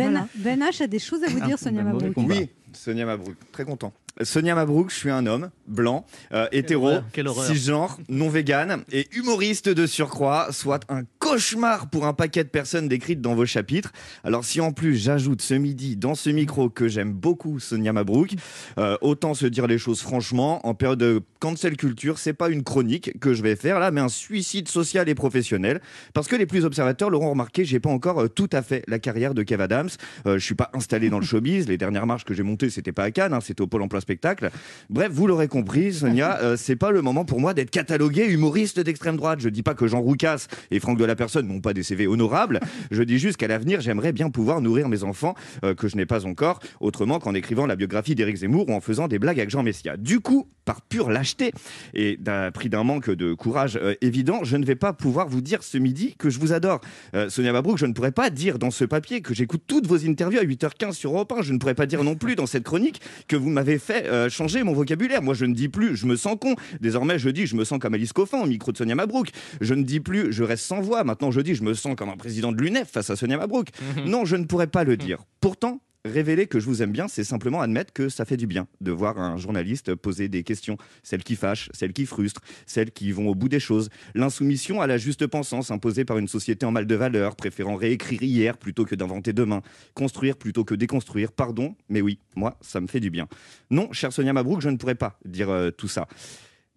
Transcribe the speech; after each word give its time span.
Ben, 0.00 0.28
ben 0.34 0.60
H 0.60 0.82
a 0.82 0.86
des 0.86 0.98
choses 0.98 1.22
à 1.24 1.28
vous 1.28 1.40
dire, 1.40 1.58
Sonia 1.58 1.82
Mabrouk. 1.82 2.14
Oui, 2.16 2.48
Sonia 2.72 3.06
Mabrouk, 3.06 3.36
très 3.52 3.64
content. 3.64 3.92
Sonia 4.22 4.54
Mabrouk, 4.54 4.90
je 4.90 4.96
suis 4.96 5.10
un 5.10 5.26
homme 5.26 5.50
blanc, 5.66 6.04
euh, 6.32 6.46
hétéro, 6.52 6.98
cisgenre, 7.46 7.98
non 8.08 8.28
vegan 8.28 8.84
et 8.92 9.08
humoriste 9.12 9.68
de 9.68 9.86
surcroît, 9.86 10.48
soit 10.52 10.80
un 10.88 11.02
cauchemar 11.30 11.88
pour 11.88 12.06
un 12.06 12.12
paquet 12.12 12.42
de 12.42 12.48
personnes 12.48 12.88
décrites 12.88 13.20
dans 13.20 13.36
vos 13.36 13.46
chapitres. 13.46 13.92
Alors 14.24 14.44
si 14.44 14.60
en 14.60 14.72
plus 14.72 14.96
j'ajoute 14.96 15.42
ce 15.42 15.54
midi 15.54 15.96
dans 15.96 16.16
ce 16.16 16.28
micro 16.28 16.68
que 16.68 16.88
j'aime 16.88 17.12
beaucoup 17.12 17.60
Sonia 17.60 17.92
Mabrouk, 17.92 18.34
euh, 18.78 18.96
autant 19.00 19.34
se 19.34 19.46
dire 19.46 19.68
les 19.68 19.78
choses 19.78 20.00
franchement, 20.00 20.66
en 20.66 20.74
période 20.74 20.98
de 20.98 21.22
cancel 21.38 21.76
culture, 21.76 22.18
c'est 22.18 22.32
pas 22.32 22.50
une 22.50 22.64
chronique 22.64 23.16
que 23.20 23.32
je 23.32 23.44
vais 23.44 23.54
faire 23.54 23.78
là, 23.78 23.92
mais 23.92 24.00
un 24.00 24.08
suicide 24.08 24.66
social 24.66 25.08
et 25.08 25.14
professionnel. 25.14 25.80
Parce 26.14 26.26
que 26.26 26.34
les 26.34 26.46
plus 26.46 26.64
observateurs 26.64 27.10
l'auront 27.10 27.30
remarqué, 27.30 27.64
j'ai 27.64 27.78
pas 27.78 27.90
encore 27.90 28.22
euh, 28.22 28.28
tout 28.28 28.50
à 28.52 28.62
fait 28.62 28.82
la 28.88 28.98
carrière 28.98 29.32
de 29.32 29.44
Kev 29.44 29.62
Adams. 29.62 29.90
je 30.26 30.38
suis 30.38 30.56
pas 30.56 30.70
installé 30.74 31.10
dans 31.10 31.20
le 31.20 31.24
showbiz. 31.24 31.68
Les 31.68 31.78
dernières 31.78 32.06
marches 32.06 32.24
que 32.24 32.34
j'ai 32.34 32.42
montées, 32.42 32.70
c'était 32.70 32.90
pas 32.90 33.04
à 33.04 33.10
Cannes, 33.12 33.34
hein, 33.34 33.40
c'était 33.40 33.62
au 33.62 33.68
Pôle 33.68 33.82
Emploi 33.82 34.00
Spectacle. 34.00 34.50
Bref, 34.88 35.12
vous 35.12 35.28
l'aurez 35.28 35.48
compris, 35.48 35.92
Sonia, 35.92 36.40
euh, 36.42 36.56
c'est 36.56 36.76
pas 36.76 36.90
le 36.90 37.02
moment 37.02 37.24
pour 37.24 37.40
moi 37.40 37.54
d'être 37.54 37.70
catalogué 37.70 38.26
humoriste 38.26 38.80
d'extrême 38.80 39.16
droite. 39.16 39.38
Je 39.40 39.48
dis 39.48 39.62
pas 39.62 39.74
que 39.74 39.86
Jean 39.86 40.00
Roucas 40.00 40.48
et 40.72 40.80
Franck 40.80 40.98
de 40.98 41.04
la 41.04 41.19
Personne 41.20 41.48
n'ont 41.48 41.60
pas 41.60 41.74
des 41.74 41.82
CV 41.82 42.06
honorables. 42.06 42.60
Je 42.90 43.02
dis 43.02 43.18
juste 43.18 43.36
qu'à 43.36 43.46
l'avenir, 43.46 43.82
j'aimerais 43.82 44.12
bien 44.12 44.30
pouvoir 44.30 44.62
nourrir 44.62 44.88
mes 44.88 45.04
enfants 45.04 45.34
euh, 45.66 45.74
que 45.74 45.86
je 45.86 45.96
n'ai 45.98 46.06
pas 46.06 46.24
encore, 46.24 46.60
autrement 46.80 47.18
qu'en 47.18 47.34
écrivant 47.34 47.66
la 47.66 47.76
biographie 47.76 48.14
d'Éric 48.14 48.36
Zemmour 48.36 48.70
ou 48.70 48.72
en 48.72 48.80
faisant 48.80 49.06
des 49.06 49.18
blagues 49.18 49.38
avec 49.38 49.50
Jean 49.50 49.62
Messia. 49.62 49.98
Du 49.98 50.20
coup, 50.20 50.48
par 50.64 50.80
pure 50.80 51.10
lâcheté 51.10 51.52
et 51.92 52.16
d'un 52.16 52.50
prix 52.50 52.70
d'un 52.70 52.84
manque 52.84 53.10
de 53.10 53.34
courage 53.34 53.78
euh, 53.82 53.94
évident, 54.00 54.44
je 54.44 54.56
ne 54.56 54.64
vais 54.64 54.76
pas 54.76 54.94
pouvoir 54.94 55.28
vous 55.28 55.42
dire 55.42 55.62
ce 55.62 55.76
midi 55.76 56.14
que 56.18 56.30
je 56.30 56.40
vous 56.40 56.54
adore. 56.54 56.80
Sonia 57.28 57.52
Mabrouk, 57.52 57.76
je 57.76 57.84
ne 57.84 57.92
pourrais 57.92 58.12
pas 58.12 58.30
dire 58.30 58.58
dans 58.58 58.70
ce 58.70 58.86
papier 58.86 59.20
que 59.20 59.34
j'écoute 59.34 59.62
toutes 59.66 59.86
vos 59.86 60.06
interviews 60.06 60.40
à 60.40 60.44
8h15 60.44 60.92
sur 60.92 61.12
Europe 61.12 61.32
1. 61.36 61.42
Je 61.42 61.52
ne 61.52 61.58
pourrais 61.58 61.74
pas 61.74 61.84
dire 61.84 62.02
non 62.02 62.14
plus 62.14 62.34
dans 62.34 62.46
cette 62.46 62.64
chronique 62.64 63.02
que 63.28 63.36
vous 63.36 63.50
m'avez 63.50 63.78
fait 63.78 64.30
changer 64.30 64.62
mon 64.62 64.72
vocabulaire. 64.72 65.20
Moi, 65.20 65.34
je 65.34 65.44
ne 65.44 65.54
dis 65.54 65.68
plus 65.68 65.96
je 65.96 66.06
me 66.06 66.16
sens 66.16 66.36
con. 66.40 66.54
Désormais, 66.80 67.18
je 67.18 67.28
dis 67.28 67.46
je 67.46 67.56
me 67.56 67.64
sens 67.64 67.78
comme 67.78 67.92
Alice 67.92 68.14
Coffin 68.14 68.40
au 68.40 68.46
micro 68.46 68.72
de 68.72 68.78
Sonia 68.78 68.94
Mabrouk. 68.94 69.28
Je 69.60 69.74
ne 69.74 69.82
dis 69.82 70.00
plus 70.00 70.32
je 70.32 70.44
reste 70.44 70.64
sans 70.64 70.80
voix. 70.80 71.04
Maintenant, 71.10 71.32
je 71.32 71.40
dis 71.40 71.56
je 71.56 71.64
me 71.64 71.74
sens 71.74 71.96
comme 71.96 72.08
un 72.08 72.16
président 72.16 72.52
de 72.52 72.62
l'UNEF 72.62 72.88
face 72.88 73.10
à 73.10 73.16
Sonia 73.16 73.36
Mabrouk. 73.36 73.70
Mhm. 73.96 74.08
Non, 74.08 74.24
je 74.24 74.36
ne 74.36 74.44
pourrais 74.44 74.68
pas 74.68 74.84
le 74.84 74.96
dire. 74.96 75.18
Pourtant, 75.40 75.80
révéler 76.04 76.46
que 76.46 76.60
je 76.60 76.66
vous 76.66 76.82
aime 76.82 76.92
bien, 76.92 77.08
c'est 77.08 77.24
simplement 77.24 77.60
admettre 77.62 77.92
que 77.92 78.08
ça 78.08 78.24
fait 78.24 78.36
du 78.36 78.46
bien 78.46 78.68
de 78.80 78.92
voir 78.92 79.18
un 79.18 79.36
journaliste 79.36 79.96
poser 79.96 80.28
des 80.28 80.44
questions, 80.44 80.76
celles 81.02 81.24
qui 81.24 81.34
fâchent, 81.34 81.68
celles 81.74 81.92
qui 81.92 82.06
frustrent, 82.06 82.42
celles 82.64 82.92
qui 82.92 83.10
vont 83.10 83.26
au 83.26 83.34
bout 83.34 83.48
des 83.48 83.58
choses. 83.58 83.88
L'insoumission 84.14 84.80
à 84.80 84.86
la 84.86 84.98
juste 84.98 85.26
pensance 85.26 85.72
imposée 85.72 86.04
par 86.04 86.16
une 86.16 86.28
société 86.28 86.64
en 86.64 86.70
mal 86.70 86.86
de 86.86 86.94
valeur, 86.94 87.34
préférant 87.34 87.74
réécrire 87.74 88.22
hier 88.22 88.56
plutôt 88.56 88.84
que 88.84 88.94
d'inventer 88.94 89.32
demain, 89.32 89.62
construire 89.94 90.36
plutôt 90.36 90.62
que 90.62 90.76
déconstruire. 90.76 91.32
Pardon, 91.32 91.74
mais 91.88 92.02
oui, 92.02 92.20
moi, 92.36 92.56
ça 92.60 92.80
me 92.80 92.86
fait 92.86 93.00
du 93.00 93.10
bien. 93.10 93.26
Non, 93.72 93.92
chère 93.92 94.12
Sonia 94.12 94.32
Mabrouk, 94.32 94.60
je 94.60 94.68
ne 94.68 94.76
pourrais 94.76 94.94
pas 94.94 95.18
dire 95.24 95.50
euh, 95.50 95.72
tout 95.72 95.88
ça. 95.88 96.06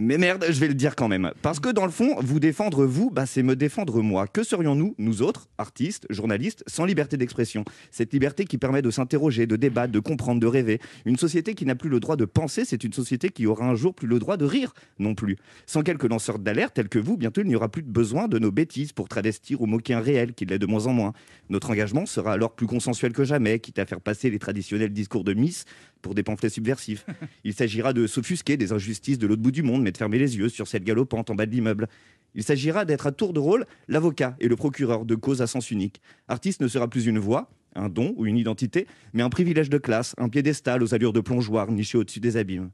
Mais 0.00 0.16
merde, 0.16 0.44
je 0.48 0.60
vais 0.60 0.68
le 0.68 0.74
dire 0.74 0.94
quand 0.94 1.08
même. 1.08 1.32
Parce 1.42 1.58
que 1.58 1.70
dans 1.70 1.84
le 1.84 1.90
fond, 1.90 2.14
vous 2.20 2.38
défendre 2.38 2.86
vous, 2.86 3.10
bah, 3.10 3.26
c'est 3.26 3.42
me 3.42 3.56
défendre 3.56 4.00
moi. 4.00 4.28
Que 4.28 4.44
serions-nous, 4.44 4.94
nous 4.96 5.22
autres, 5.22 5.48
artistes, 5.58 6.06
journalistes, 6.08 6.62
sans 6.68 6.84
liberté 6.84 7.16
d'expression? 7.16 7.64
Cette 7.90 8.12
liberté 8.12 8.44
qui 8.44 8.58
permet 8.58 8.80
de 8.80 8.92
s'interroger, 8.92 9.48
de 9.48 9.56
débattre, 9.56 9.92
de 9.92 9.98
comprendre, 9.98 10.40
de 10.40 10.46
rêver. 10.46 10.78
Une 11.04 11.16
société 11.16 11.54
qui 11.54 11.66
n'a 11.66 11.74
plus 11.74 11.90
le 11.90 11.98
droit 11.98 12.14
de 12.14 12.26
penser, 12.26 12.64
c'est 12.64 12.84
une 12.84 12.92
société 12.92 13.30
qui 13.30 13.48
aura 13.48 13.66
un 13.66 13.74
jour 13.74 13.92
plus 13.92 14.06
le 14.06 14.20
droit 14.20 14.36
de 14.36 14.44
rire 14.44 14.72
non 15.00 15.16
plus. 15.16 15.36
Sans 15.66 15.82
quelques 15.82 16.08
lanceurs 16.08 16.38
d'alerte 16.38 16.74
tels 16.74 16.88
que 16.88 17.00
vous, 17.00 17.16
bientôt 17.16 17.40
il 17.40 17.48
n'y 17.48 17.56
aura 17.56 17.68
plus 17.68 17.82
de 17.82 17.90
besoin 17.90 18.28
de 18.28 18.38
nos 18.38 18.52
bêtises 18.52 18.92
pour 18.92 19.08
travestir 19.08 19.62
ou 19.62 19.66
moquer 19.66 19.94
un 19.94 20.00
réel 20.00 20.32
qui 20.32 20.46
l'est 20.46 20.60
de 20.60 20.66
moins 20.66 20.86
en 20.86 20.92
moins. 20.92 21.12
Notre 21.50 21.70
engagement 21.70 22.06
sera 22.06 22.34
alors 22.34 22.54
plus 22.54 22.68
consensuel 22.68 23.12
que 23.12 23.24
jamais, 23.24 23.58
quitte 23.58 23.80
à 23.80 23.84
faire 23.84 24.00
passer 24.00 24.30
les 24.30 24.38
traditionnels 24.38 24.92
discours 24.92 25.24
de 25.24 25.34
Miss 25.34 25.64
pour 26.02 26.14
des 26.14 26.22
pamphlets 26.22 26.48
subversifs. 26.48 27.04
Il 27.44 27.54
s'agira 27.54 27.92
de 27.92 28.06
s'offusquer 28.06 28.56
des 28.56 28.72
injustices 28.72 29.18
de 29.18 29.26
l'autre 29.26 29.42
bout 29.42 29.50
du 29.50 29.62
monde, 29.62 29.82
mais 29.82 29.92
de 29.92 29.96
fermer 29.96 30.18
les 30.18 30.36
yeux 30.36 30.48
sur 30.48 30.68
cette 30.68 30.84
galopante 30.84 31.30
en 31.30 31.34
bas 31.34 31.46
de 31.46 31.52
l'immeuble. 31.52 31.88
Il 32.34 32.42
s'agira 32.42 32.84
d'être 32.84 33.06
à 33.06 33.12
tour 33.12 33.32
de 33.32 33.40
rôle 33.40 33.66
l'avocat 33.88 34.36
et 34.40 34.48
le 34.48 34.56
procureur 34.56 35.04
de 35.04 35.14
cause 35.14 35.42
à 35.42 35.46
sens 35.46 35.70
unique. 35.70 36.00
Artiste 36.28 36.60
ne 36.60 36.68
sera 36.68 36.88
plus 36.88 37.06
une 37.06 37.18
voix, 37.18 37.50
un 37.74 37.88
don 37.88 38.14
ou 38.16 38.26
une 38.26 38.36
identité, 38.36 38.86
mais 39.12 39.22
un 39.22 39.30
privilège 39.30 39.70
de 39.70 39.78
classe, 39.78 40.14
un 40.18 40.28
piédestal 40.28 40.82
aux 40.82 40.94
allures 40.94 41.12
de 41.12 41.20
plongeoir 41.20 41.70
niché 41.70 41.98
au-dessus 41.98 42.20
des 42.20 42.36
abîmes. 42.36 42.70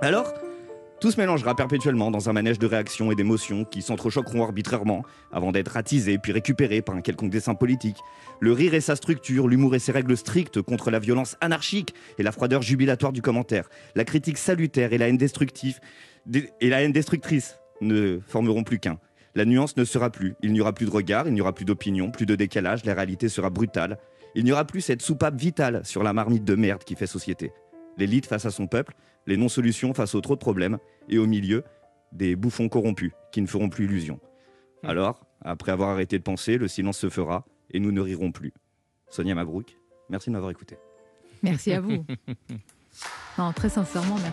Alors, 0.00 0.32
tout 1.04 1.10
se 1.10 1.20
mélangera 1.20 1.54
perpétuellement 1.54 2.10
dans 2.10 2.30
un 2.30 2.32
manège 2.32 2.58
de 2.58 2.66
réactions 2.66 3.12
et 3.12 3.14
d'émotions 3.14 3.66
qui 3.66 3.82
s'entrechoqueront 3.82 4.42
arbitrairement 4.42 5.02
avant 5.32 5.52
d'être 5.52 5.76
attisés 5.76 6.16
puis 6.16 6.32
récupérés 6.32 6.80
par 6.80 6.94
un 6.94 7.02
quelconque 7.02 7.28
dessin 7.28 7.54
politique. 7.54 7.98
Le 8.40 8.52
rire 8.52 8.72
et 8.72 8.80
sa 8.80 8.96
structure, 8.96 9.46
l'humour 9.46 9.74
et 9.74 9.80
ses 9.80 9.92
règles 9.92 10.16
strictes 10.16 10.62
contre 10.62 10.90
la 10.90 10.98
violence 10.98 11.36
anarchique 11.42 11.94
et 12.16 12.22
la 12.22 12.32
froideur 12.32 12.62
jubilatoire 12.62 13.12
du 13.12 13.20
commentaire, 13.20 13.68
la 13.94 14.06
critique 14.06 14.38
salutaire 14.38 14.94
et 14.94 14.96
la 14.96 15.08
haine 15.08 15.18
destructive 15.18 15.78
et 16.32 16.70
la 16.70 16.80
haine 16.80 16.92
destructrice 16.92 17.58
ne 17.82 18.20
formeront 18.26 18.64
plus 18.64 18.78
qu'un. 18.78 18.98
La 19.34 19.44
nuance 19.44 19.76
ne 19.76 19.84
sera 19.84 20.08
plus. 20.08 20.36
Il 20.40 20.54
n'y 20.54 20.62
aura 20.62 20.72
plus 20.72 20.86
de 20.86 20.90
regard, 20.90 21.28
il 21.28 21.34
n'y 21.34 21.42
aura 21.42 21.52
plus 21.52 21.66
d'opinion, 21.66 22.12
plus 22.12 22.24
de 22.24 22.34
décalage, 22.34 22.82
la 22.86 22.94
réalité 22.94 23.28
sera 23.28 23.50
brutale. 23.50 23.98
Il 24.34 24.44
n'y 24.44 24.52
aura 24.52 24.64
plus 24.64 24.80
cette 24.80 25.02
soupape 25.02 25.38
vitale 25.38 25.82
sur 25.84 26.02
la 26.02 26.14
marmite 26.14 26.44
de 26.44 26.54
merde 26.54 26.82
qui 26.82 26.94
fait 26.94 27.06
société. 27.06 27.52
L'élite 27.96 28.26
face 28.26 28.44
à 28.46 28.50
son 28.50 28.66
peuple, 28.66 28.94
les 29.26 29.36
non-solutions 29.36 29.94
face 29.94 30.14
aux 30.14 30.20
trop 30.20 30.34
de 30.34 30.40
problèmes, 30.40 30.78
et 31.08 31.18
au 31.18 31.26
milieu, 31.26 31.64
des 32.12 32.36
bouffons 32.36 32.68
corrompus 32.68 33.12
qui 33.32 33.42
ne 33.42 33.46
feront 33.46 33.68
plus 33.68 33.84
illusion. 33.84 34.20
Hmm. 34.82 34.90
Alors, 34.90 35.20
après 35.42 35.72
avoir 35.72 35.90
arrêté 35.90 36.18
de 36.18 36.22
penser, 36.22 36.58
le 36.58 36.68
silence 36.68 36.98
se 36.98 37.10
fera 37.10 37.44
et 37.70 37.80
nous 37.80 37.92
ne 37.92 38.00
rirons 38.00 38.32
plus. 38.32 38.52
Sonia 39.08 39.34
Mabrouk, 39.34 39.76
merci 40.08 40.30
de 40.30 40.32
m'avoir 40.32 40.50
écouté. 40.50 40.76
Merci 41.42 41.72
à 41.72 41.80
vous. 41.80 42.04
non, 43.38 43.52
très 43.52 43.68
sincèrement, 43.68 44.16
merci. 44.16 44.32